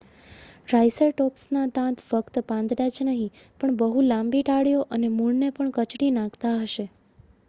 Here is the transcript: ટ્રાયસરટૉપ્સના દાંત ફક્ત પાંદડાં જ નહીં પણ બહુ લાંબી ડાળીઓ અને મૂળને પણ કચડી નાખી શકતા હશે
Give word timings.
ટ્રાયસરટૉપ્સના 0.61 1.65
દાંત 1.73 2.01
ફક્ત 2.05 2.39
પાંદડાં 2.47 2.89
જ 2.95 3.07
નહીં 3.09 3.29
પણ 3.59 3.77
બહુ 3.83 4.05
લાંબી 4.07 4.43
ડાળીઓ 4.43 4.81
અને 4.97 5.13
મૂળને 5.13 5.51
પણ 5.53 5.73
કચડી 5.77 6.11
નાખી 6.13 6.35
શકતા 6.35 6.57
હશે 6.63 6.87